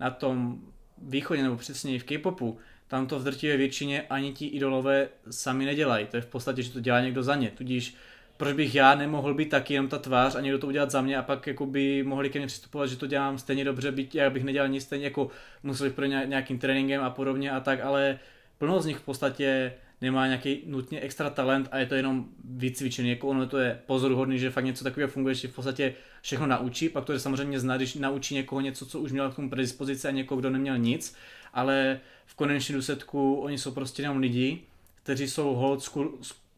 na 0.00 0.10
tom 0.10 0.60
východě 1.02 1.42
nebo 1.42 1.56
přesně 1.56 1.98
v 1.98 2.04
K-popu, 2.04 2.58
tam 2.88 3.06
to 3.06 3.18
v 3.18 3.24
drtivé 3.24 3.56
většině 3.56 4.02
ani 4.10 4.32
ti 4.32 4.46
idolové 4.46 5.08
sami 5.30 5.64
nedělají. 5.64 6.06
To 6.06 6.16
je 6.16 6.20
v 6.20 6.26
podstatě, 6.26 6.62
že 6.62 6.72
to 6.72 6.80
dělá 6.80 7.00
někdo 7.00 7.22
za 7.22 7.34
ně. 7.34 7.50
Tudíž 7.50 7.94
proč 8.36 8.54
bych 8.54 8.74
já 8.74 8.94
nemohl 8.94 9.34
být 9.34 9.48
taky 9.48 9.74
jenom 9.74 9.88
ta 9.88 9.98
tvář 9.98 10.34
a 10.34 10.40
někdo 10.40 10.58
to 10.58 10.66
udělat 10.66 10.90
za 10.90 11.00
mě 11.00 11.18
a 11.18 11.22
pak 11.22 11.46
jako 11.46 11.66
by 11.66 12.02
mohli 12.02 12.30
ke 12.30 12.38
mně 12.38 12.46
přistupovat, 12.46 12.88
že 12.88 12.96
to 12.96 13.06
dělám 13.06 13.38
stejně 13.38 13.64
dobře, 13.64 13.92
byť 13.92 14.14
já 14.14 14.30
bych 14.30 14.44
nedělal 14.44 14.68
nic 14.68 14.82
stejně 14.82 15.04
jako 15.04 15.30
musel 15.62 15.86
bych 15.86 15.96
pro 15.96 16.04
nějakým 16.04 16.58
tréninkem 16.58 17.02
a 17.02 17.10
podobně 17.10 17.50
a 17.50 17.60
tak, 17.60 17.80
ale 17.80 18.18
plno 18.58 18.80
z 18.80 18.86
nich 18.86 18.96
v 18.96 19.02
podstatě 19.02 19.72
nemá 20.00 20.26
nějaký 20.26 20.62
nutně 20.66 21.00
extra 21.00 21.30
talent 21.30 21.68
a 21.70 21.78
je 21.78 21.86
to 21.86 21.94
jenom 21.94 22.26
vycvičený, 22.44 23.10
jako 23.10 23.28
ono 23.28 23.46
to 23.46 23.58
je 23.58 23.80
pozoruhodný, 23.86 24.38
že 24.38 24.50
fakt 24.50 24.64
něco 24.64 24.84
takového 24.84 25.10
funguje, 25.10 25.34
že 25.34 25.48
v 25.48 25.54
podstatě 25.54 25.94
všechno 26.22 26.46
naučí, 26.46 26.88
pak 26.88 27.04
to 27.04 27.12
je 27.12 27.18
samozřejmě 27.18 27.60
znát, 27.60 27.76
když 27.76 27.94
naučí 27.94 28.34
někoho 28.34 28.60
něco, 28.60 28.86
co 28.86 29.00
už 29.00 29.12
měl 29.12 29.30
k 29.30 29.36
tomu 29.36 29.50
predispozici 29.50 30.08
a 30.08 30.10
někoho, 30.10 30.40
kdo 30.40 30.50
neměl 30.50 30.78
nic, 30.78 31.16
ale 31.54 32.00
v 32.26 32.34
konečném 32.34 32.78
důsledku 32.78 33.34
oni 33.34 33.58
jsou 33.58 33.70
prostě 33.70 34.02
jenom 34.02 34.18
lidi, 34.18 34.60
kteří 35.02 35.28
jsou 35.28 35.54
hold 35.54 35.90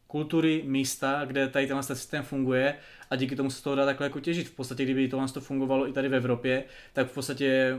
kultury 0.07 0.63
místa, 0.65 1.25
kde 1.25 1.47
tady 1.47 1.67
tenhle 1.67 1.83
systém 1.83 2.23
funguje 2.23 2.75
a 3.09 3.15
díky 3.15 3.35
tomu 3.35 3.49
se 3.49 3.63
toho 3.63 3.75
dá 3.75 3.85
takhle 3.85 4.05
jako 4.05 4.19
těžit. 4.19 4.47
V 4.47 4.55
podstatě, 4.55 4.83
kdyby 4.83 5.07
tohle 5.07 5.27
to 5.27 5.41
fungovalo 5.41 5.89
i 5.89 5.93
tady 5.93 6.09
v 6.09 6.15
Evropě, 6.15 6.63
tak 6.93 7.07
v 7.07 7.13
podstatě 7.13 7.77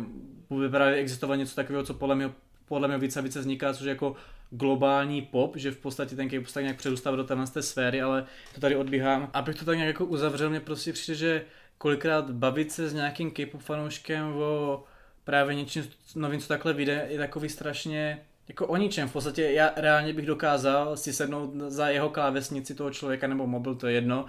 bude 0.50 0.68
právě 0.68 0.96
existovat 0.96 1.38
něco 1.38 1.56
takového, 1.56 1.84
co 1.84 1.94
podle 1.94 2.14
mě, 2.14 2.30
podle 2.68 2.88
mě 2.88 2.98
více 2.98 3.18
a 3.18 3.22
více 3.22 3.40
vzniká, 3.40 3.74
což 3.74 3.86
je 3.86 3.90
jako 3.90 4.16
globální 4.52 5.22
pop, 5.22 5.56
že 5.56 5.70
v 5.70 5.76
podstatě 5.76 6.16
ten 6.16 6.28
K-pop 6.28 6.52
tak 6.54 6.62
nějak 6.62 6.76
předostává 6.76 7.16
do 7.16 7.24
téhle 7.24 7.46
sféry, 7.46 8.02
ale 8.02 8.26
to 8.54 8.60
tady 8.60 8.76
odbíhám. 8.76 9.30
Abych 9.32 9.56
to 9.56 9.64
tak 9.64 9.76
nějak 9.76 9.86
jako 9.86 10.04
uzavřel, 10.04 10.50
mě 10.50 10.60
prostě 10.60 10.92
přijde, 10.92 11.18
že 11.18 11.44
kolikrát 11.78 12.30
bavit 12.30 12.72
se 12.72 12.88
s 12.88 12.94
nějakým 12.94 13.30
K-pop 13.30 13.60
fanouškem 13.60 14.36
o 14.36 14.84
právě 15.24 15.54
něčím 15.54 15.90
novým, 16.16 16.40
co 16.40 16.48
takhle 16.48 16.72
vyjde, 16.72 17.06
je 17.08 17.18
takový 17.18 17.48
strašně 17.48 18.20
jako 18.48 18.66
o 18.66 18.76
ničem. 18.76 19.08
V 19.08 19.12
podstatě 19.12 19.42
já 19.42 19.72
reálně 19.76 20.12
bych 20.12 20.26
dokázal 20.26 20.96
si 20.96 21.12
sednout 21.12 21.54
za 21.68 21.88
jeho 21.88 22.08
klávesnici 22.08 22.74
toho 22.74 22.90
člověka 22.90 23.26
nebo 23.26 23.46
mobil, 23.46 23.74
to 23.74 23.86
je 23.86 23.92
jedno, 23.92 24.26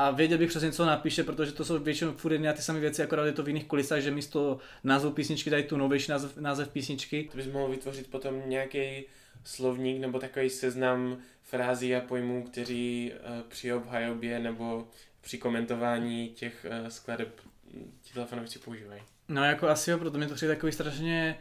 a 0.00 0.10
věděl 0.10 0.38
bych 0.38 0.48
přesně, 0.48 0.72
co 0.72 0.86
napíše, 0.86 1.24
protože 1.24 1.52
to 1.52 1.64
jsou 1.64 1.78
většinou 1.78 2.12
furt 2.12 2.32
jedny 2.32 2.48
a 2.48 2.52
ty 2.52 2.62
samé 2.62 2.80
věci, 2.80 3.02
akorát 3.02 3.26
je 3.26 3.32
to 3.32 3.42
v 3.42 3.48
jiných 3.48 3.64
kulisách, 3.64 4.00
že 4.00 4.10
místo 4.10 4.58
názvu 4.84 5.10
písničky 5.10 5.50
dají 5.50 5.64
tu 5.64 5.76
novější 5.76 6.10
název, 6.10 6.36
název 6.36 6.68
písničky. 6.68 7.28
To 7.30 7.36
bys 7.36 7.46
mohl 7.46 7.68
vytvořit 7.68 8.10
potom 8.10 8.42
nějaký 8.46 9.04
slovník 9.44 10.00
nebo 10.00 10.18
takový 10.18 10.50
seznam 10.50 11.18
frází 11.42 11.96
a 11.96 12.00
pojmů, 12.00 12.42
kteří 12.42 13.12
uh, 13.12 13.48
při 13.48 13.72
obhajobě 13.72 14.38
nebo 14.38 14.88
při 15.20 15.38
komentování 15.38 16.28
těch 16.28 16.66
uh, 16.82 16.88
skladeb 16.88 17.40
ti 18.02 18.14
telefonovci 18.14 18.58
používají. 18.58 19.02
No 19.28 19.44
jako 19.44 19.68
asi 19.68 19.90
jo, 19.90 19.98
proto 19.98 20.18
mi 20.18 20.26
to 20.26 20.34
přijde 20.34 20.54
takový 20.54 20.72
strašně, 20.72 21.38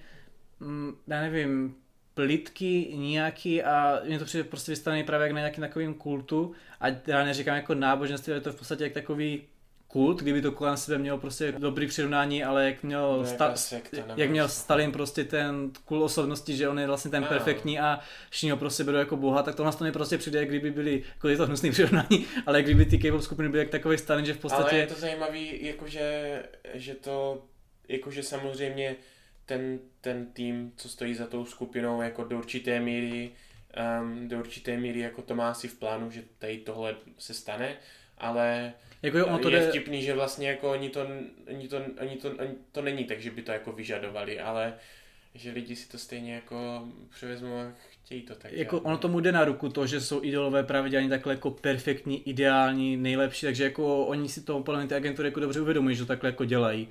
mm, 0.60 0.96
já 1.08 1.22
nevím, 1.22 1.76
plitky 2.14 2.92
nějaký 2.96 3.64
a 3.64 4.02
mě 4.06 4.20
to 4.20 4.26
přijde 4.26 4.44
prostě 4.44 4.72
vystavený 4.72 5.04
právě 5.04 5.26
jak 5.26 5.34
na 5.34 5.40
nějakým 5.40 5.62
takovým 5.62 5.94
kultu 5.94 6.52
a 6.80 6.88
já 7.08 7.24
neříkám 7.24 7.56
jako 7.56 7.76
náboženství, 7.76 8.34
ale 8.34 8.42
to 8.42 8.50
je 8.50 8.54
v 8.54 8.58
podstatě 8.58 8.84
jak 8.84 8.94
takový 8.94 9.42
kult, 9.90 10.22
kdyby 10.22 10.42
to 10.42 10.52
kolem 10.52 10.78
sebe 10.78 10.98
mělo 10.98 11.18
prostě 11.18 11.52
dobrý 11.52 11.88
přirovnání, 11.88 12.44
ale 12.44 12.66
jak 12.66 12.84
měl, 12.84 13.26
sta- 13.26 13.56
sekta, 13.56 13.98
jak 14.16 14.30
měl 14.30 14.48
Stalin 14.48 14.92
prostě 14.92 15.24
ten 15.24 15.72
kult 15.86 16.04
osobnosti, 16.04 16.56
že 16.56 16.70
on 16.70 16.80
je 16.80 16.88
vlastně 16.88 17.12
ten 17.12 17.24
no. 17.24 17.30
perfektní 17.30 17.80
a 17.80 18.00
všichni 18.30 18.52
ho 18.52 18.58
prostě 18.58 18.84
berou 18.84 18.98
jako 18.98 19.18
boha, 19.18 19.44
tak 19.44 19.56
to 19.56 19.64
nás 19.64 19.76
to 19.76 19.84
mi 19.84 19.92
prostě 19.92 20.18
přijde, 20.18 20.46
kdyby 20.46 20.72
byli, 20.72 21.04
jako 21.14 21.28
je 21.28 21.38
to 21.38 21.46
hnusný 21.46 21.72
přirovnání, 21.72 22.26
ale 22.46 22.64
kdyby 22.64 22.86
ty 22.86 22.98
K-pop 22.98 23.22
skupiny 23.22 23.50
byly 23.50 23.60
jak 23.60 23.70
takový 23.70 23.98
Stalin, 23.98 24.26
že 24.26 24.34
v 24.34 24.38
podstatě... 24.38 24.70
Ale 24.70 24.80
je 24.80 24.88
to 24.88 25.00
zajímavý, 25.00 25.66
jakože, 25.66 26.44
že 26.74 26.96
to, 26.96 27.44
jakože 27.88 28.24
samozřejmě 28.24 28.96
ten, 29.50 29.80
ten 30.02 30.26
tým, 30.26 30.72
co 30.76 30.90
stojí 30.90 31.16
za 31.16 31.28
tou 31.28 31.46
skupinou, 31.46 32.02
jako 32.02 32.24
do 32.24 32.38
určité 32.38 32.80
míry, 32.80 33.32
um, 34.02 34.28
do 34.28 34.40
určité 34.40 34.78
míry 34.78 35.00
jako 35.00 35.22
to 35.22 35.36
má 35.36 35.50
asi 35.50 35.68
v 35.68 35.80
plánu, 35.80 36.12
že 36.12 36.24
tady 36.40 36.58
tohle 36.58 36.96
se 37.18 37.34
stane, 37.34 37.76
ale 38.18 38.74
jako 39.02 39.18
je, 39.18 39.24
ono 39.24 39.40
to 39.40 39.50
je 39.50 39.60
jde... 39.60 39.70
vtipný, 39.70 40.02
že 40.02 40.14
vlastně 40.14 40.50
jako 40.50 40.72
oni 40.72 40.90
to, 40.90 41.08
oni 41.48 41.68
to, 41.68 41.82
oni 42.02 42.16
to, 42.16 42.30
oni 42.30 42.56
to 42.72 42.82
není 42.82 43.04
tak, 43.04 43.22
že 43.22 43.32
by 43.32 43.42
to 43.42 43.52
jako 43.52 43.72
vyžadovali, 43.72 44.40
ale 44.40 44.74
že 45.36 45.52
lidi 45.52 45.76
si 45.76 45.90
to 45.90 45.98
stejně 45.98 46.34
jako 46.34 46.88
převezmou 47.10 47.58
a 47.58 47.74
chtějí 47.90 48.22
to 48.22 48.36
tak. 48.36 48.52
Jako 48.52 48.80
ono 48.80 48.98
tomu 48.98 49.20
jde 49.20 49.32
na 49.32 49.46
ruku 49.46 49.70
to, 49.70 49.88
že 49.88 50.02
jsou 50.02 50.24
idolové 50.24 50.64
pravidelně 50.64 51.10
takhle 51.10 51.34
jako 51.34 51.52
perfektní, 51.52 52.30
ideální, 52.30 52.98
nejlepší, 52.98 53.46
takže 53.46 53.64
jako 53.64 54.06
oni 54.06 54.30
si 54.30 54.42
to 54.42 54.60
podle 54.64 54.88
ty 54.88 54.96
agentury 54.96 55.28
jako 55.28 55.40
dobře 55.40 55.62
uvědomují, 55.62 55.96
že 55.96 56.02
to 56.02 56.08
takhle 56.08 56.30
jako 56.30 56.46
dělají. 56.46 56.88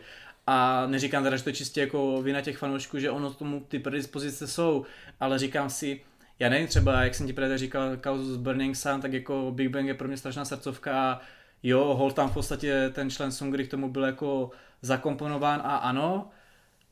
A 0.50 0.86
neříkám 0.86 1.24
teda, 1.24 1.36
že 1.36 1.42
to 1.42 1.48
je 1.48 1.54
čistě 1.54 1.80
jako 1.80 2.22
vina 2.22 2.40
těch 2.40 2.58
fanoušků, 2.58 2.98
že 2.98 3.10
ono 3.10 3.34
tomu 3.34 3.60
ty 3.68 3.78
predispozice 3.78 4.46
jsou, 4.46 4.84
ale 5.20 5.38
říkám 5.38 5.70
si, 5.70 6.00
já 6.38 6.48
nevím, 6.48 6.66
třeba, 6.66 7.02
jak 7.02 7.14
jsem 7.14 7.26
ti 7.26 7.32
právě 7.32 7.58
říkal, 7.58 7.96
kauzu 7.96 8.34
z 8.34 8.36
Burning 8.36 8.76
Sun, 8.76 9.00
tak 9.00 9.12
jako 9.12 9.52
Big 9.54 9.68
Bang 9.68 9.86
je 9.86 9.94
pro 9.94 10.08
mě 10.08 10.16
strašná 10.16 10.44
srdcovka 10.44 11.02
a 11.02 11.20
jo, 11.62 11.94
hol 11.94 12.10
tam 12.10 12.30
v 12.30 12.34
podstatě 12.34 12.90
ten 12.94 13.10
člen 13.10 13.32
Songry 13.32 13.66
k 13.66 13.70
tomu 13.70 13.88
byl 13.88 14.04
jako 14.04 14.50
zakomponován 14.82 15.60
a 15.64 15.76
ano, 15.76 16.30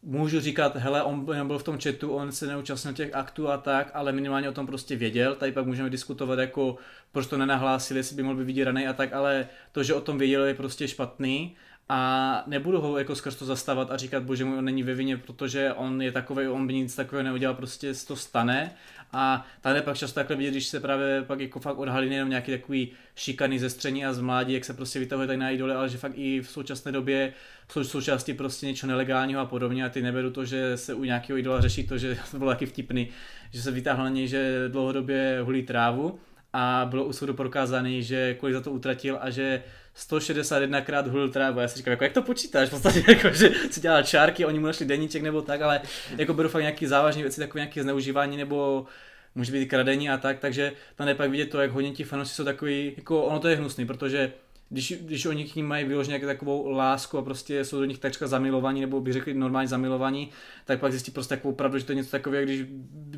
můžu 0.03 0.41
říkat, 0.41 0.77
hele, 0.77 1.03
on 1.03 1.25
byl 1.47 1.59
v 1.59 1.63
tom 1.63 1.79
chatu, 1.79 2.13
on 2.13 2.33
se 2.33 2.47
neúčastnil 2.47 2.95
těch 2.95 3.15
aktů 3.15 3.49
a 3.49 3.57
tak, 3.57 3.91
ale 3.95 4.13
minimálně 4.13 4.49
o 4.49 4.53
tom 4.53 4.67
prostě 4.67 4.97
věděl, 4.97 5.35
tady 5.35 5.53
pak 5.53 5.67
můžeme 5.67 5.91
diskutovat 5.91 6.39
jako, 6.39 6.77
proč 7.13 7.27
to 7.27 7.39
nenahlásili, 7.39 8.01
jestli 8.01 8.17
by 8.17 8.23
mohl 8.23 8.37
být 8.37 8.45
vydíraný 8.45 8.89
a 8.89 8.93
tak, 8.93 9.13
ale 9.13 9.49
to, 9.73 9.83
že 9.83 9.95
o 9.95 10.01
tom 10.01 10.19
věděl, 10.19 10.45
je 10.45 10.55
prostě 10.55 10.89
špatný 10.89 11.57
a 11.89 12.43
nebudu 12.47 12.81
ho 12.81 12.99
jako 12.99 13.15
skrz 13.15 13.37
to 13.37 13.45
zastávat 13.45 13.91
a 13.91 13.97
říkat, 13.97 14.23
bože 14.23 14.45
můj, 14.45 14.59
on 14.59 14.65
není 14.65 14.83
ve 14.83 14.95
vině, 14.95 15.17
protože 15.17 15.73
on 15.73 16.03
je 16.03 16.13
takový, 16.13 16.49
on 16.49 16.67
by 16.67 16.75
nic 16.75 16.97
takového 16.97 17.25
neudělal, 17.25 17.55
prostě 17.55 17.93
to 18.07 18.17
stane. 18.17 18.71
A 19.13 19.47
tady 19.61 19.83
pak 19.83 19.97
často 19.97 20.15
takhle 20.15 20.37
vidět, 20.37 20.51
když 20.51 20.67
se 20.67 20.81
právě 20.81 21.23
pak 21.23 21.41
jako 21.41 21.61
fakt 21.61 21.79
odhalí 21.79 22.09
nejenom 22.09 22.29
nějaký 22.29 22.53
takový 22.53 22.93
šikany 23.17 23.59
ze 23.59 23.71
stření 23.71 24.07
a 24.07 24.13
z 24.13 24.21
mládí, 24.21 24.53
jak 24.53 24.65
se 24.65 24.75
prostě 24.75 24.99
vytahuje 24.99 25.27
tady 25.27 25.39
na 25.39 25.51
idole, 25.51 25.75
ale 25.75 25.89
že 25.89 25.99
fakt 25.99 26.13
i 26.15 26.41
v 26.41 26.51
současné 26.51 26.93
době 26.93 27.33
jsou 27.73 27.85
součástí 27.85 28.35
prostě 28.35 28.67
něco 28.67 28.87
nelegálního 28.87 29.41
a 29.41 29.47
podobně 29.47 29.85
a 29.85 29.89
ty 29.89 30.03
neberu 30.03 30.31
to, 30.31 30.45
že 30.45 30.77
se 30.77 30.95
u 30.95 31.05
nějakého 31.05 31.39
idola 31.39 31.61
řeší 31.61 31.87
to, 31.87 31.99
že 31.99 32.19
to 32.31 32.39
bylo 32.39 32.51
taky 32.51 32.67
vtipný, 32.67 33.09
že 33.51 33.63
se 33.63 33.71
vytáhl 33.71 34.03
na 34.03 34.11
něj, 34.11 34.29
že 34.29 34.69
dlouhodobě 34.69 35.39
hulí 35.43 35.63
trávu 35.63 36.19
a 36.53 36.87
bylo 36.91 37.05
u 37.05 37.13
soudu 37.13 37.35
prokázaný, 37.35 38.03
že 38.03 38.35
kolik 38.35 38.55
za 38.55 38.61
to 38.61 38.71
utratil 38.71 39.19
a 39.21 39.31
že 39.31 39.63
161 39.97 40.81
krát 40.81 41.07
hulil 41.07 41.29
trávu. 41.29 41.61
Já 41.61 41.69
si 41.69 41.77
říkám, 41.77 41.91
jako, 41.91 42.05
jak 42.05 42.13
to 42.13 42.23
počítáš? 42.23 42.69
V 42.69 42.71
podstatě, 42.71 43.05
jako, 43.09 43.31
že 43.31 43.51
si 43.71 43.81
dělal 43.81 44.03
čárky, 44.03 44.45
oni 44.45 44.59
mu 44.59 44.67
našli 44.67 44.87
deníček 44.87 45.23
nebo 45.23 45.43
tak, 45.43 45.63
ale 45.63 45.81
jako 46.19 46.35
beru 46.35 46.49
fakt 46.49 46.63
nějaký 46.63 46.87
závažné 46.87 47.23
věci, 47.23 47.41
takové 47.41 47.61
nějaké 47.61 47.83
zneužívání 47.83 48.37
nebo 48.37 48.87
může 49.35 49.53
být 49.53 49.67
kradení 49.67 50.11
a 50.11 50.17
tak, 50.17 50.39
takže 50.39 50.73
tam 50.97 51.09
je 51.09 51.15
pak 51.15 51.31
vidět 51.31 51.51
to, 51.51 51.61
jak 51.61 51.71
hodně 51.71 51.91
ti 51.91 52.05
fanoušci 52.05 52.35
jsou 52.35 52.45
takový, 52.45 52.93
jako 52.97 53.25
ono 53.25 53.39
to 53.39 53.49
je 53.49 53.57
hnusný, 53.57 53.87
protože 53.87 54.33
když, 54.71 54.95
když 55.01 55.27
oni 55.27 55.45
k 55.45 55.55
ním 55.55 55.67
mají 55.67 55.85
vyloženě 55.85 56.19
takovou 56.19 56.71
lásku 56.71 57.19
a 57.19 57.23
prostě 57.23 57.65
jsou 57.65 57.79
do 57.79 57.85
nich 57.85 57.99
takřka 57.99 58.27
zamilovaní, 58.27 58.81
nebo 58.81 59.01
bych 59.01 59.13
řekl 59.13 59.35
normálně 59.35 59.69
zamilovaní, 59.69 60.31
tak 60.65 60.81
pak 60.81 60.93
zjistí 60.93 61.11
prostě 61.11 61.37
takovou 61.37 61.55
pravdu, 61.55 61.79
že 61.79 61.85
to 61.85 61.93
je 61.93 61.97
něco 61.97 62.11
takového, 62.11 62.45
když 62.45 62.63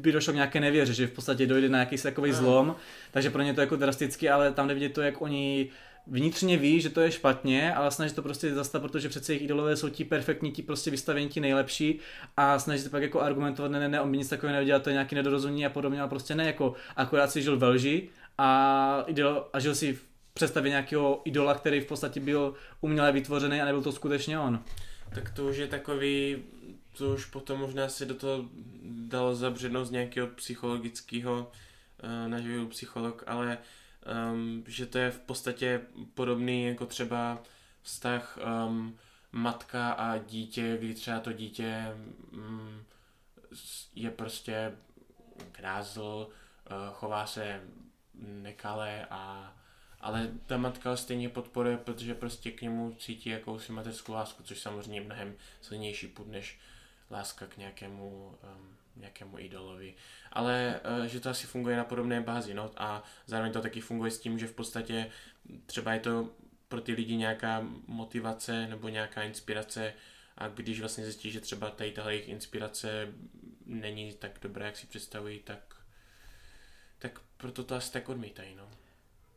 by 0.00 0.12
došlo 0.12 0.32
k 0.32 0.34
nějaké 0.34 0.60
nevěře, 0.60 0.94
že 0.94 1.06
v 1.06 1.10
podstatě 1.10 1.46
dojde 1.46 1.68
na 1.68 1.78
jakýsi 1.78 2.02
takový 2.02 2.32
zlom, 2.32 2.76
takže 3.10 3.30
pro 3.30 3.42
ně 3.42 3.54
to 3.54 3.60
je 3.60 3.62
jako 3.62 3.76
drasticky, 3.76 4.30
ale 4.30 4.52
tam 4.52 4.66
nevidět 4.66 4.92
to, 4.92 5.02
jak 5.02 5.22
oni 5.22 5.68
vnitřně 6.08 6.56
ví, 6.56 6.80
že 6.80 6.90
to 6.90 7.00
je 7.00 7.10
špatně, 7.10 7.74
ale 7.74 7.90
snaží 7.90 8.14
to 8.14 8.22
prostě 8.22 8.54
zastavit, 8.54 8.82
protože 8.82 9.08
přece 9.08 9.32
jejich 9.32 9.44
idolové 9.44 9.76
jsou 9.76 9.88
ti 9.88 10.04
perfektní, 10.04 10.52
ti 10.52 10.62
prostě 10.62 10.90
vystavení, 10.90 11.28
ti 11.28 11.40
nejlepší 11.40 11.98
a 12.36 12.58
snaží 12.58 12.82
se 12.82 12.90
pak 12.90 13.02
jako 13.02 13.20
argumentovat, 13.20 13.70
ne, 13.70 13.80
ne, 13.80 13.88
ne, 13.88 14.00
on 14.00 14.10
by 14.10 14.18
nic 14.18 14.28
takového 14.28 14.56
neudělal, 14.56 14.80
to 14.80 14.90
je 14.90 14.92
nějaký 14.92 15.14
nedorozumění 15.14 15.66
a 15.66 15.70
podobně, 15.70 16.00
ale 16.00 16.08
prostě 16.08 16.34
ne, 16.34 16.46
jako 16.46 16.74
akorát 16.96 17.30
si 17.30 17.42
žil 17.42 17.58
ve 17.58 17.68
lži 17.68 18.08
a, 18.38 19.04
idol, 19.06 19.46
a 19.52 19.60
žil 19.60 19.74
si 19.74 19.92
v 19.92 20.04
představě 20.34 20.70
nějakého 20.70 21.22
idola, 21.24 21.54
který 21.54 21.80
v 21.80 21.86
podstatě 21.86 22.20
byl 22.20 22.54
uměle 22.80 23.12
vytvořený 23.12 23.60
a 23.60 23.64
nebyl 23.64 23.82
to 23.82 23.92
skutečně 23.92 24.38
on. 24.38 24.62
Tak 25.14 25.30
to 25.30 25.46
už 25.46 25.56
je 25.56 25.66
takový, 25.66 26.36
to 26.98 27.14
už 27.14 27.24
potom 27.24 27.60
možná 27.60 27.88
se 27.88 28.04
do 28.04 28.14
toho 28.14 28.44
dalo 28.84 29.34
zabřednout 29.34 29.86
z 29.86 29.90
nějakého 29.90 30.26
psychologického, 30.26 31.52
uh, 32.02 32.30
naživil 32.30 32.66
psycholog, 32.66 33.24
ale 33.26 33.58
um, 34.32 34.64
že 34.66 34.86
to 34.86 34.98
je 34.98 35.10
v 35.10 35.20
podstatě 35.20 35.80
podobný 36.14 36.64
jako 36.64 36.86
třeba 36.86 37.38
vztah 37.82 38.38
um, 38.66 38.98
matka 39.32 39.90
a 39.90 40.18
dítě, 40.18 40.76
kdy 40.78 40.94
třeba 40.94 41.20
to 41.20 41.32
dítě 41.32 41.86
um, 42.32 42.84
je 43.94 44.10
prostě 44.10 44.72
krázl, 45.52 46.28
uh, 46.70 46.94
chová 46.94 47.26
se 47.26 47.62
nekale 48.14 49.06
a 49.10 49.54
ale 50.00 50.30
ta 50.46 50.56
matka 50.56 50.90
ho 50.90 50.96
stejně 50.96 51.28
podporuje, 51.28 51.76
protože 51.76 52.14
prostě 52.14 52.50
k 52.50 52.62
němu 52.62 52.94
cítí 52.98 53.30
jakousi 53.30 53.72
mateřskou 53.72 54.12
lásku, 54.12 54.42
což 54.42 54.60
samozřejmě 54.60 55.00
je 55.00 55.04
mnohem 55.04 55.34
silnější 55.60 56.06
put 56.06 56.28
než 56.28 56.58
láska 57.10 57.46
k 57.46 57.56
nějakému, 57.56 58.38
um, 58.42 58.76
nějakému 58.98 59.38
idolovi. 59.38 59.94
Ale 60.32 60.80
uh, 61.00 61.04
že 61.04 61.20
to 61.20 61.30
asi 61.30 61.46
funguje 61.46 61.76
na 61.76 61.84
podobné 61.84 62.20
bázi, 62.20 62.54
no 62.54 62.70
a 62.76 63.02
zároveň 63.26 63.52
to 63.52 63.62
taky 63.62 63.80
funguje 63.80 64.10
s 64.10 64.20
tím, 64.20 64.38
že 64.38 64.46
v 64.46 64.54
podstatě 64.54 65.10
třeba 65.66 65.92
je 65.92 66.00
to 66.00 66.30
pro 66.68 66.80
ty 66.80 66.92
lidi 66.92 67.16
nějaká 67.16 67.66
motivace 67.86 68.66
nebo 68.66 68.88
nějaká 68.88 69.22
inspirace 69.22 69.94
a 70.36 70.48
když 70.48 70.80
vlastně 70.80 71.04
zjistí, 71.04 71.30
že 71.30 71.40
třeba 71.40 71.70
tady 71.70 71.92
tahle 71.92 72.14
jejich 72.14 72.28
inspirace 72.28 73.08
není 73.66 74.12
tak 74.12 74.38
dobrá, 74.42 74.66
jak 74.66 74.76
si 74.76 74.86
představují, 74.86 75.38
tak, 75.38 75.76
tak 76.98 77.20
proto 77.36 77.64
to 77.64 77.74
asi 77.74 77.92
tak 77.92 78.08
odmítají, 78.08 78.54
no. 78.54 78.70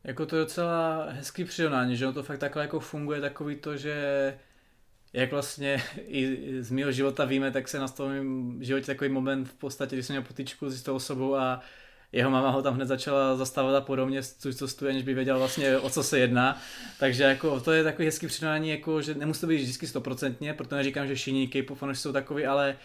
Jako 0.04 0.26
to 0.26 0.36
je 0.36 0.42
docela 0.42 1.06
hezký 1.10 1.44
přirovnání, 1.44 1.96
že 1.96 2.12
to 2.12 2.22
fakt 2.22 2.38
takhle 2.38 2.62
jako 2.62 2.80
funguje 2.80 3.20
takový 3.20 3.56
to, 3.56 3.76
že 3.76 4.38
jak 5.12 5.30
vlastně 5.30 5.82
i 6.06 6.38
z 6.60 6.70
mého 6.70 6.92
života 6.92 7.24
víme, 7.24 7.50
tak 7.50 7.68
se 7.68 7.78
na 7.78 7.88
tom 7.88 8.56
životě 8.60 8.86
takový 8.86 9.10
moment 9.10 9.44
v 9.44 9.54
podstatě, 9.54 9.96
když 9.96 10.06
jsem 10.06 10.14
měl 10.14 10.22
potičku 10.22 10.70
s 10.70 10.82
tou 10.82 10.94
osobou 10.94 11.34
a 11.36 11.60
jeho 12.12 12.30
mama 12.30 12.50
ho 12.50 12.62
tam 12.62 12.74
hned 12.74 12.86
začala 12.86 13.36
zastávat 13.36 13.74
a 13.74 13.80
podobně, 13.80 14.22
což 14.22 14.56
co 14.56 14.68
stuje, 14.68 14.92
než 14.92 15.02
by 15.02 15.14
věděl 15.14 15.38
vlastně 15.38 15.78
o 15.78 15.90
co 15.90 16.02
se 16.02 16.18
jedná. 16.18 16.62
Takže 16.98 17.22
jako 17.22 17.60
to 17.60 17.72
je 17.72 17.84
takový 17.84 18.06
hezký 18.06 18.26
přirovnání, 18.26 18.70
jako, 18.70 19.02
že 19.02 19.14
nemusí 19.14 19.40
to 19.40 19.46
být 19.46 19.56
vždycky 19.56 19.86
stoprocentně, 19.86 20.54
proto 20.54 20.76
neříkám, 20.76 21.06
že 21.06 21.14
všichni 21.14 21.48
K-pop 21.48 21.78
jsou 21.92 22.12
takový, 22.12 22.46
ale 22.46 22.76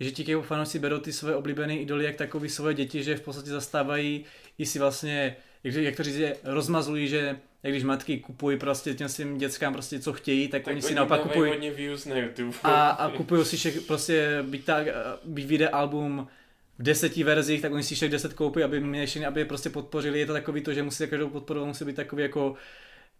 že 0.00 0.10
ti 0.10 0.24
K-pop 0.24 0.44
fanoušci 0.44 0.78
berou 0.78 0.98
ty 0.98 1.12
svoje 1.12 1.36
oblíbené 1.36 1.76
idoly 1.76 2.04
jak 2.04 2.16
takový 2.16 2.48
svoje 2.48 2.74
děti, 2.74 3.02
že 3.02 3.16
v 3.16 3.20
podstatě 3.20 3.50
zastávají 3.50 4.24
i 4.58 4.66
si 4.66 4.78
vlastně 4.78 5.36
jak, 5.62 5.96
to 5.96 6.02
říct, 6.02 6.20
rozmazlují, 6.44 7.08
že 7.08 7.36
jak 7.66 7.72
když 7.72 7.84
matky 7.84 8.18
kupují 8.18 8.58
prostě 8.58 8.94
těm 8.94 9.08
svým 9.08 9.38
dětskám 9.38 9.72
prostě 9.72 10.00
co 10.00 10.12
chtějí, 10.12 10.48
tak, 10.48 10.62
tak 10.62 10.72
oni 10.72 10.82
si 10.82 10.94
naopak 10.94 11.20
kupují. 11.20 11.50
hodně 11.50 11.70
views 11.70 12.06
na 12.06 12.16
YouTube. 12.16 12.56
A, 12.62 12.88
a 12.88 13.10
kupují 13.10 13.44
si 13.44 13.56
všech, 13.56 13.80
prostě 13.80 14.38
byť, 14.42 14.64
tak, 14.64 14.86
byť 15.24 15.46
vyjde 15.46 15.68
album 15.68 16.28
v 16.78 16.82
deseti 16.82 17.24
verzích, 17.24 17.62
tak 17.62 17.72
oni 17.72 17.82
si 17.82 17.94
všech 17.94 18.10
deset 18.10 18.34
koupí, 18.34 18.62
aby 18.62 18.80
měli, 18.80 19.26
aby 19.26 19.44
prostě 19.44 19.70
podpořili. 19.70 20.18
Je 20.18 20.26
to 20.26 20.32
takový 20.32 20.60
to, 20.60 20.74
že 20.74 20.82
musí 20.82 21.06
každou 21.06 21.28
podporovat, 21.28 21.66
musí 21.66 21.84
být 21.84 21.96
takový 21.96 22.22
jako 22.22 22.54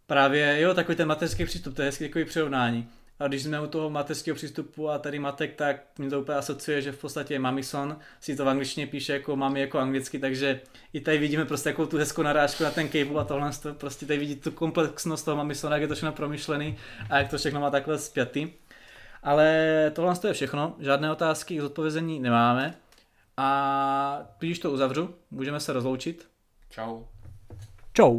právě, 0.07 0.61
jo, 0.61 0.75
takový 0.75 0.97
ten 0.97 1.09
mateřský 1.09 1.45
přístup, 1.45 1.75
to 1.75 1.83
je 1.83 1.87
hezký 1.87 2.05
takový 2.05 2.25
přirovnání. 2.25 2.89
A 3.19 3.29
když 3.29 3.43
jsme 3.43 3.61
u 3.61 3.67
toho 3.67 3.91
mateřského 3.91 4.35
přístupu 4.35 4.91
a 4.91 4.99
tady 4.99 5.19
matek, 5.19 5.55
tak 5.55 5.77
mě 5.99 6.11
to 6.11 6.21
úplně 6.21 6.39
asociuje, 6.39 6.83
že 6.83 6.93
v 6.93 7.01
podstatě 7.01 7.39
Mamison 7.39 7.97
si 8.21 8.37
to 8.37 8.45
v 8.45 8.49
angličtině 8.49 8.87
píše 8.87 9.13
jako 9.13 9.37
mami 9.37 9.61
jako 9.61 9.79
anglicky, 9.79 10.19
takže 10.19 10.61
i 10.93 11.01
tady 11.01 11.19
vidíme 11.19 11.45
prostě 11.45 11.69
jako 11.69 11.87
tu 11.87 11.99
hezkou 11.99 12.23
narážku 12.23 12.63
na 12.65 12.71
ten 12.71 12.89
cable 12.89 13.21
a 13.21 13.25
tohle, 13.25 13.51
prostě 13.73 14.07
tady 14.07 14.19
vidíte 14.19 14.51
tu 14.51 14.57
komplexnost 14.57 15.25
toho 15.25 15.37
Mamisona, 15.37 15.77
jak 15.77 15.83
je 15.83 15.89
to 15.89 15.95
všechno 15.95 16.13
promyšlený 16.13 16.77
a 17.11 17.19
jak 17.19 17.31
to 17.31 17.39
všechno 17.39 17.61
má 17.61 17.71
takhle 17.71 17.99
zpětý. 17.99 18.51
Ale 19.23 19.93
tohle 19.95 20.15
je 20.27 20.33
všechno, 20.33 20.77
žádné 20.79 21.13
otázky 21.13 21.57
k 21.57 21.61
zodpovězení 21.61 22.21
nemáme. 22.21 22.75
A 23.37 24.29
když 24.39 24.59
to 24.59 24.71
uzavřu, 24.71 25.15
můžeme 25.31 25.61
se 25.61 25.73
rozloučit. 25.73 26.29
Čau. 26.71 27.03
Čau. 27.93 28.19